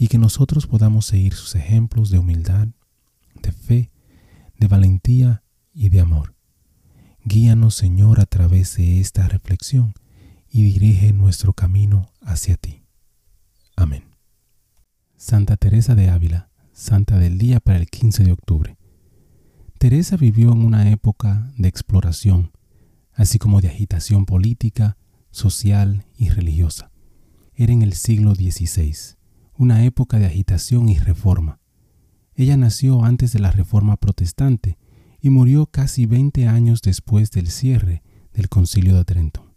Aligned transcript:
y 0.00 0.08
que 0.08 0.16
nosotros 0.16 0.66
podamos 0.66 1.04
seguir 1.04 1.34
sus 1.34 1.54
ejemplos 1.56 2.08
de 2.08 2.18
humildad, 2.18 2.68
de 3.42 3.52
fe, 3.52 3.90
de 4.56 4.66
valentía 4.66 5.44
y 5.74 5.90
de 5.90 6.00
amor. 6.00 6.34
Guíanos, 7.22 7.74
Señor, 7.74 8.18
a 8.18 8.24
través 8.24 8.78
de 8.78 8.98
esta 8.98 9.28
reflexión 9.28 9.92
y 10.48 10.62
dirige 10.62 11.12
nuestro 11.12 11.52
camino 11.52 12.10
hacia 12.22 12.56
ti. 12.56 12.82
Amén. 13.76 14.04
Santa 15.18 15.58
Teresa 15.58 15.94
de 15.94 16.08
Ávila, 16.08 16.48
Santa 16.72 17.18
del 17.18 17.36
Día 17.36 17.60
para 17.60 17.78
el 17.78 17.90
15 17.90 18.24
de 18.24 18.32
octubre. 18.32 18.78
Teresa 19.76 20.16
vivió 20.16 20.50
en 20.52 20.64
una 20.64 20.90
época 20.90 21.52
de 21.58 21.68
exploración, 21.68 22.52
así 23.12 23.38
como 23.38 23.60
de 23.60 23.68
agitación 23.68 24.24
política, 24.24 24.96
social 25.30 26.06
y 26.16 26.30
religiosa. 26.30 26.90
Era 27.54 27.74
en 27.74 27.82
el 27.82 27.92
siglo 27.92 28.34
XVI, 28.34 29.19
una 29.60 29.84
época 29.84 30.18
de 30.18 30.24
agitación 30.24 30.88
y 30.88 30.98
reforma. 30.98 31.60
Ella 32.34 32.56
nació 32.56 33.04
antes 33.04 33.34
de 33.34 33.40
la 33.40 33.50
Reforma 33.50 33.98
Protestante 33.98 34.78
y 35.20 35.28
murió 35.28 35.66
casi 35.66 36.06
20 36.06 36.48
años 36.48 36.80
después 36.80 37.30
del 37.30 37.48
cierre 37.48 38.02
del 38.32 38.48
Concilio 38.48 38.96
de 38.96 39.04
Trento. 39.04 39.54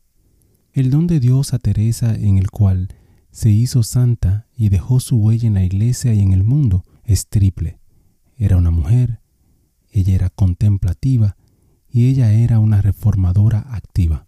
El 0.74 0.90
don 0.90 1.08
de 1.08 1.22
Dios 1.22 1.54
a 1.54 1.60
Teresa 1.60 2.16
en 2.16 2.38
el 2.38 2.52
cual 2.52 2.90
se 3.32 3.50
hizo 3.50 3.82
santa 3.82 4.46
y 4.58 4.68
dejó 4.68 5.00
su 5.00 5.16
huella 5.16 5.48
en 5.48 5.54
la 5.54 5.64
iglesia 5.64 6.14
y 6.14 6.20
en 6.20 6.34
el 6.34 6.44
mundo 6.44 6.84
es 7.06 7.30
triple. 7.30 7.80
Era 8.36 8.58
una 8.58 8.72
mujer, 8.72 9.22
ella 9.90 10.16
era 10.16 10.30
contemplativa 10.30 11.38
y 11.90 12.08
ella 12.08 12.34
era 12.34 12.60
una 12.60 12.82
reformadora 12.82 13.60
activa. 13.70 14.28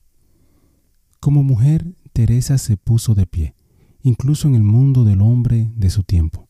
Como 1.19 1.43
mujer, 1.43 1.95
Teresa 2.13 2.57
se 2.59 2.77
puso 2.77 3.13
de 3.13 3.25
pie, 3.25 3.55
incluso 4.05 4.47
en 4.47 4.55
el 4.55 4.63
mundo 4.63 5.03
del 5.03 5.21
hombre 5.21 5.71
de 5.75 5.89
su 5.89 6.03
tiempo. 6.03 6.47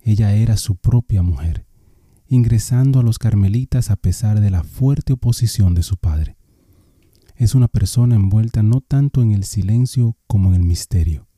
Ella 0.00 0.34
era 0.34 0.56
su 0.56 0.76
propia 0.76 1.22
mujer, 1.22 1.66
ingresando 2.28 3.00
a 3.00 3.02
los 3.02 3.18
carmelitas 3.18 3.90
a 3.90 3.96
pesar 3.96 4.40
de 4.40 4.50
la 4.50 4.62
fuerte 4.62 5.12
oposición 5.12 5.74
de 5.74 5.82
su 5.82 5.96
padre 5.96 6.36
es 7.36 7.54
una 7.54 7.68
persona 7.68 8.16
envuelta 8.16 8.62
no 8.62 8.80
tanto 8.80 9.22
en 9.22 9.30
el 9.30 9.44
silencio 9.44 10.16
como 10.26 10.50
en 10.50 10.56
el 10.56 10.66
misterio. 10.66 11.28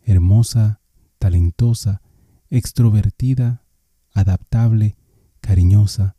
Hermosa, 0.00 0.80
talentosa, 1.18 2.02
extrovertida, 2.50 3.64
adaptable, 4.14 4.96
cariñosa, 5.40 6.16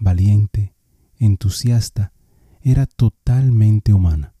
valiente, 0.00 0.74
entusiasta, 1.18 2.12
era 2.62 2.86
totalmente 2.86 3.92
humana. 3.92 4.31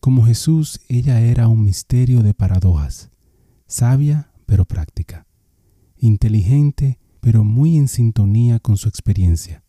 Como 0.00 0.24
Jesús, 0.24 0.80
ella 0.88 1.20
era 1.20 1.46
un 1.48 1.62
misterio 1.62 2.22
de 2.22 2.32
paradojas, 2.32 3.10
sabia 3.66 4.32
pero 4.46 4.64
práctica, 4.64 5.26
inteligente 5.98 6.98
pero 7.20 7.44
muy 7.44 7.76
en 7.76 7.86
sintonía 7.86 8.60
con 8.60 8.78
su 8.78 8.88
experiencia, 8.88 9.62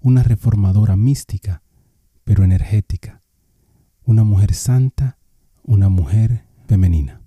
una 0.00 0.24
reformadora 0.24 0.96
mística, 0.96 1.62
pero 2.24 2.42
energética, 2.42 3.22
una 4.04 4.24
mujer 4.24 4.52
santa, 4.52 5.16
una 5.62 5.88
mujer 5.88 6.44
femenina. 6.66 7.22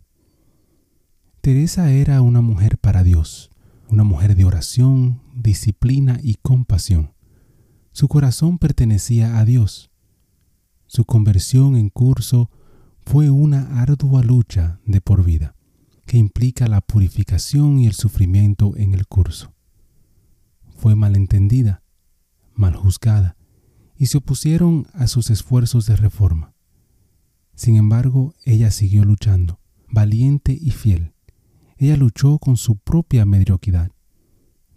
Teresa 1.39 1.89
era 1.91 2.21
una 2.21 2.41
mujer 2.41 2.77
para 2.77 3.03
Dios, 3.03 3.49
una 3.87 4.03
mujer 4.03 4.35
de 4.35 4.43
oración, 4.43 5.21
disciplina 5.33 6.19
y 6.21 6.35
compasión. 6.35 7.13
Su 7.93 8.09
corazón 8.09 8.57
pertenecía 8.57 9.39
a 9.39 9.45
Dios. 9.45 9.89
Su 10.95 11.03
conversión 11.03 11.75
en 11.75 11.89
curso 11.89 12.49
fue 13.01 13.29
una 13.29 13.81
ardua 13.81 14.23
lucha 14.23 14.79
de 14.85 15.01
por 15.01 15.25
vida, 15.25 15.53
que 16.05 16.15
implica 16.15 16.69
la 16.69 16.79
purificación 16.79 17.79
y 17.79 17.87
el 17.87 17.91
sufrimiento 17.91 18.77
en 18.77 18.93
el 18.93 19.05
curso. 19.05 19.53
Fue 20.77 20.95
malentendida, 20.95 21.83
mal 22.53 22.77
juzgada, 22.77 23.35
y 23.97 24.05
se 24.05 24.19
opusieron 24.19 24.87
a 24.93 25.07
sus 25.07 25.31
esfuerzos 25.31 25.85
de 25.85 25.97
reforma. 25.97 26.53
Sin 27.55 27.75
embargo, 27.75 28.33
ella 28.45 28.71
siguió 28.71 29.03
luchando, 29.03 29.59
valiente 29.89 30.57
y 30.57 30.71
fiel. 30.71 31.11
Ella 31.75 31.97
luchó 31.97 32.39
con 32.39 32.55
su 32.55 32.77
propia 32.77 33.25
mediocridad, 33.25 33.91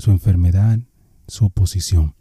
su 0.00 0.10
enfermedad, 0.10 0.80
su 1.28 1.44
oposición. 1.44 2.16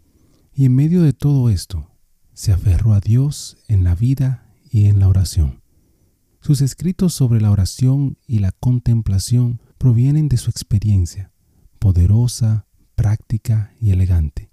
Y 0.54 0.66
en 0.66 0.76
medio 0.76 1.02
de 1.02 1.14
todo 1.14 1.50
esto, 1.50 1.97
se 2.38 2.54
aferró 2.54 2.94
a 2.94 3.00
Dios 3.00 3.58
en 3.68 3.84
la 3.84 3.96
vida 3.96 4.46
y 4.70 4.86
en 4.86 5.00
la 5.00 5.08
oración. 5.08 5.64
Sus 6.40 6.62
escritos 6.62 7.16
sobre 7.16 7.42
la 7.42 7.50
oración 7.50 8.20
y 8.28 8.38
la 8.38 8.52
contemplación 8.52 9.60
provienen 9.80 10.30
de 10.30 10.38
su 10.38 10.52
experiencia, 10.52 11.32
poderosa, 11.80 12.68
práctica 12.94 13.74
y 13.82 13.90
elegante. 13.90 14.52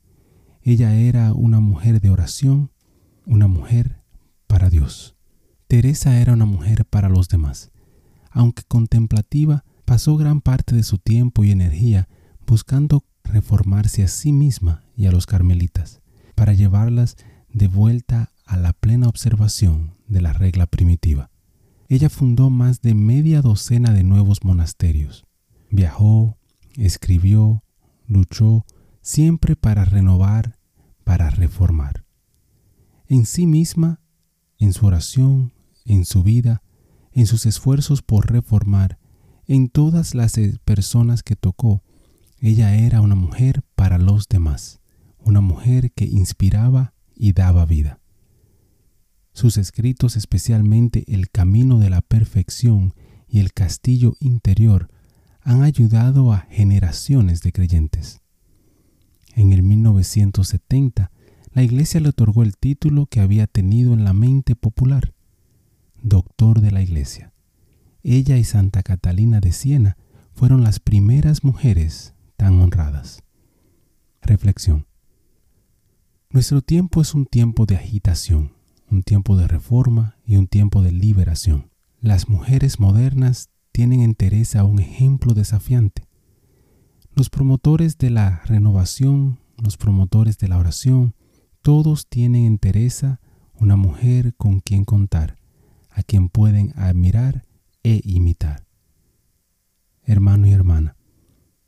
Ella 0.63 0.95
era 0.95 1.35
una 1.35 1.61
mujer 1.61 2.01
de 2.01 2.09
oración, 2.09 2.71
una 3.27 3.49
mujer 3.49 4.01
para 4.47 4.71
Dios. 4.71 5.15
Teresa 5.69 6.19
era 6.19 6.33
una 6.33 6.47
mujer 6.47 6.87
para 6.87 7.11
los 7.11 7.29
demás. 7.29 7.71
Aunque 8.31 8.63
contemplativa, 8.63 9.67
pasó 9.85 10.17
gran 10.17 10.41
parte 10.41 10.75
de 10.75 10.85
su 10.85 10.97
tiempo 10.97 11.45
y 11.45 11.51
energía 11.51 12.09
buscando 12.47 13.05
reformarse 13.25 14.03
a 14.03 14.09
sí 14.09 14.33
misma 14.33 14.85
y 14.97 15.05
a 15.05 15.13
los 15.13 15.27
carmelitas, 15.27 16.01
para 16.35 16.55
llevarlas 16.55 17.19
de 17.55 17.69
vuelta 17.69 18.33
a 18.45 18.57
la 18.57 18.73
plena 18.73 19.09
observación 19.09 19.95
de 20.09 20.21
la 20.21 20.33
regla 20.33 20.67
primitiva. 20.67 21.31
Ella 21.89 22.11
fundó 22.11 22.51
más 22.51 22.83
de 22.83 22.95
media 22.95 23.43
docena 23.43 23.93
de 23.93 24.03
nuevos 24.03 24.45
monasterios. 24.45 25.25
Viajó, 25.71 26.37
escribió, 26.77 27.63
luchó, 28.07 28.67
siempre 29.03 29.55
para 29.55 29.85
renovar, 29.85 30.59
para 31.05 31.31
reformar. 31.31 32.05
En 33.07 33.25
sí 33.25 33.47
misma, 33.47 34.01
en 34.59 34.73
su 34.73 34.87
oración, 34.87 35.53
en 35.85 36.05
su 36.05 36.25
vida, 36.25 36.63
en 37.13 37.27
sus 37.27 37.47
esfuerzos 37.47 38.03
por 38.03 38.33
reformar, 38.33 38.99
en 39.47 39.69
todas 39.69 40.15
las 40.15 40.33
personas 40.65 41.23
que 41.23 41.37
tocó, 41.37 41.83
ella 42.41 42.75
era 42.75 43.01
una 43.01 43.15
mujer 43.15 43.63
para 43.77 43.99
los 43.99 44.29
demás, 44.29 44.81
una 45.19 45.41
mujer 45.41 45.93
que 45.93 46.07
inspiraba 46.07 46.94
y 47.17 47.33
daba 47.33 47.65
vida. 47.65 48.01
Sus 49.33 49.57
escritos, 49.59 50.17
especialmente 50.17 51.05
El 51.09 51.31
Camino 51.31 51.79
de 51.79 51.91
la 51.91 52.03
Perfección 52.03 52.95
y 53.29 53.41
El 53.41 53.53
Castillo 53.53 54.15
Interior, 54.21 54.89
han 55.43 55.63
ayudado 55.63 56.33
a 56.33 56.47
generaciones 56.51 57.43
de 57.43 57.53
creyentes. 57.53 58.21
En 59.35 59.53
el 59.53 59.63
1970, 59.63 61.11
la 61.53 61.63
Iglesia 61.63 62.01
le 62.01 62.09
otorgó 62.09 62.43
el 62.43 62.57
título 62.57 63.07
que 63.07 63.21
había 63.21 63.47
tenido 63.47 63.93
en 63.93 64.05
la 64.05 64.13
mente 64.13 64.57
popular, 64.57 65.15
Doctor 66.03 66.61
de 66.61 66.71
la 66.71 66.83
Iglesia. 66.83 67.33
Ella 68.03 68.37
y 68.37 68.45
Santa 68.45 68.83
Catalina 68.83 69.41
de 69.41 69.53
Siena 69.53 69.97
fueron 70.33 70.63
las 70.63 70.79
primeras 70.79 71.43
mujeres 71.43 72.15
tan 72.37 72.61
honradas. 72.61 73.23
Reflexión. 74.21 74.87
Nuestro 76.35 76.63
tiempo 76.63 77.01
es 77.01 77.15
un 77.15 77.27
tiempo 77.27 77.65
de 77.65 77.77
agitación, 77.77 78.55
un 78.91 79.05
tiempo 79.05 79.37
de 79.37 79.47
reforma 79.47 80.17
y 80.27 80.35
un 80.35 80.49
tiempo 80.49 80.83
de 80.83 80.91
liberación. 80.91 81.71
Las 82.01 82.29
mujeres 82.29 82.81
modernas 82.81 83.51
tienen 83.71 84.01
en 84.01 84.17
Teresa 84.17 84.65
un 84.65 84.81
ejemplo 84.81 85.33
desafiante 85.33 86.09
Los 87.15 87.31
promotores 87.31 87.99
de 87.99 88.11
la 88.11 88.43
renovación, 88.47 89.39
los 89.63 89.77
promotores 89.77 90.37
de 90.39 90.49
la 90.49 90.59
oración, 90.59 91.15
todos 91.63 92.09
tienen 92.09 92.47
en 92.47 92.59
Teresa 92.59 93.21
una 93.53 93.77
mujer 93.77 94.35
con 94.35 94.59
quien 94.59 94.85
contar, 94.85 95.39
a 95.89 96.03
quien 96.03 96.29
pueden 96.29 96.73
admirar 96.75 97.45
e 97.85 98.01
imitar. 98.03 98.67
Hermano 100.03 100.49
y 100.49 100.51
hermana, 100.51 100.97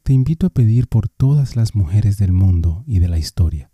te 0.03 0.13
invito 0.13 0.49
a 0.49 0.51
pedir 0.51 0.89
por 0.89 1.09
todas 1.09 1.55
las 1.55 1.77
mujeres 1.77 2.19
del 2.19 2.33
mundo 2.33 2.83
y 2.85 2.99
de 2.99 3.07
la 3.07 3.19
historia, 3.19 3.71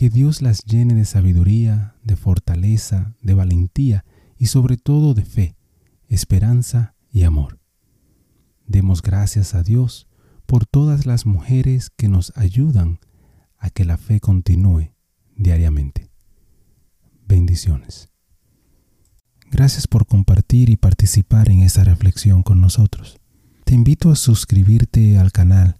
que 0.00 0.08
Dios 0.08 0.40
las 0.40 0.64
llene 0.64 0.94
de 0.94 1.04
sabiduría, 1.04 1.94
de 2.02 2.16
fortaleza, 2.16 3.14
de 3.20 3.34
valentía 3.34 4.06
y 4.38 4.46
sobre 4.46 4.78
todo 4.78 5.12
de 5.12 5.26
fe, 5.26 5.56
esperanza 6.08 6.94
y 7.12 7.24
amor. 7.24 7.60
Demos 8.66 9.02
gracias 9.02 9.54
a 9.54 9.62
Dios 9.62 10.08
por 10.46 10.64
todas 10.64 11.04
las 11.04 11.26
mujeres 11.26 11.90
que 11.90 12.08
nos 12.08 12.32
ayudan 12.34 12.98
a 13.58 13.68
que 13.68 13.84
la 13.84 13.98
fe 13.98 14.20
continúe 14.20 14.94
diariamente. 15.36 16.10
Bendiciones. 17.28 18.08
Gracias 19.50 19.86
por 19.86 20.06
compartir 20.06 20.70
y 20.70 20.76
participar 20.76 21.50
en 21.50 21.60
esta 21.60 21.84
reflexión 21.84 22.42
con 22.42 22.62
nosotros. 22.62 23.20
Te 23.64 23.74
invito 23.74 24.10
a 24.10 24.16
suscribirte 24.16 25.18
al 25.18 25.30
canal 25.30 25.79